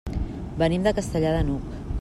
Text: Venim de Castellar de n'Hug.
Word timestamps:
Venim 0.63 0.87
de 0.89 0.95
Castellar 1.01 1.37
de 1.37 1.47
n'Hug. 1.51 1.81